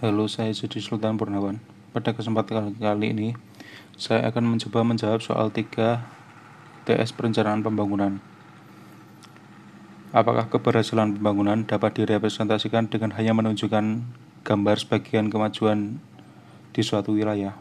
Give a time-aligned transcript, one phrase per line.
[0.00, 1.60] Halo, saya Sudi Sultan Purnawan.
[1.92, 3.36] Pada kesempatan kali ini,
[4.00, 6.00] saya akan mencoba menjawab soal 3
[6.88, 8.16] TS perencanaan pembangunan.
[10.16, 14.08] Apakah keberhasilan pembangunan dapat direpresentasikan dengan hanya menunjukkan
[14.40, 16.00] gambar sebagian kemajuan
[16.72, 17.52] di suatu wilayah?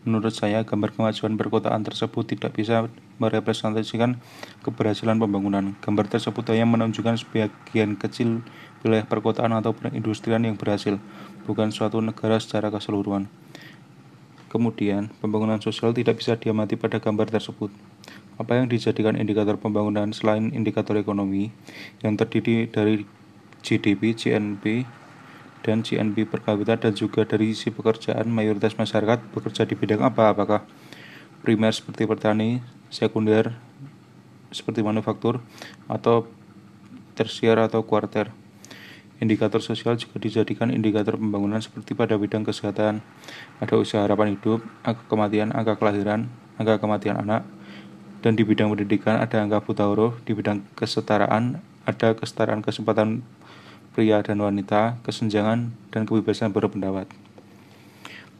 [0.00, 2.88] Menurut saya, gambar kemajuan perkotaan tersebut tidak bisa
[3.20, 4.16] merepresentasikan
[4.64, 5.76] keberhasilan pembangunan.
[5.84, 8.40] Gambar tersebut hanya menunjukkan sebagian kecil
[8.80, 10.96] wilayah perkotaan atau perindustrian yang berhasil,
[11.44, 13.28] bukan suatu negara secara keseluruhan.
[14.48, 17.68] Kemudian, pembangunan sosial tidak bisa diamati pada gambar tersebut.
[18.40, 21.52] Apa yang dijadikan indikator pembangunan selain indikator ekonomi
[22.00, 23.04] yang terdiri dari
[23.60, 24.88] GDP, GNP,
[25.60, 30.32] dan GNP per kapita dan juga dari sisi pekerjaan mayoritas masyarakat bekerja di bidang apa?
[30.32, 30.64] Apakah
[31.44, 33.56] primer seperti petani sekunder
[34.50, 35.44] seperti manufaktur
[35.86, 36.26] atau
[37.14, 38.32] tersier atau kuarter?
[39.20, 43.04] Indikator sosial juga dijadikan indikator pembangunan seperti pada bidang kesehatan,
[43.60, 47.44] ada usaha harapan hidup, angka kematian, angka kelahiran, angka kematian anak,
[48.24, 53.20] dan di bidang pendidikan ada angka buta huruf, di bidang kesetaraan ada kesetaraan kesempatan
[54.00, 57.04] pria dan wanita, kesenjangan, dan kebebasan berpendapat.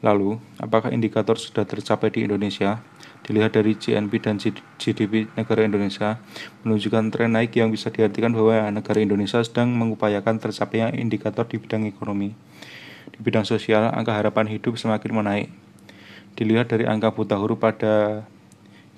[0.01, 2.81] Lalu, apakah indikator sudah tercapai di Indonesia?
[3.21, 4.41] Dilihat dari GNP dan
[4.81, 6.17] GDP negara Indonesia,
[6.65, 11.85] menunjukkan tren naik yang bisa diartikan bahwa negara Indonesia sedang mengupayakan tercapainya indikator di bidang
[11.85, 12.33] ekonomi.
[13.13, 15.53] Di bidang sosial, angka harapan hidup semakin menaik.
[16.33, 18.25] Dilihat dari angka buta huruf pada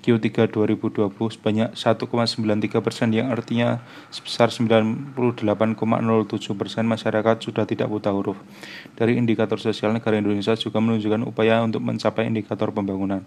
[0.03, 3.79] Q3 2020 sebanyak 1,93 persen yang artinya
[4.11, 5.15] sebesar 98,07
[6.59, 8.35] persen masyarakat sudah tidak buta huruf.
[8.99, 13.23] Dari indikator sosial negara Indonesia juga menunjukkan upaya untuk mencapai indikator pembangunan.